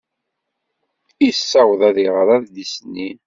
Yessaweḍ 1.25 1.81
ad 1.89 1.97
iɣer 2.05 2.27
adlis-nni. 2.35 3.09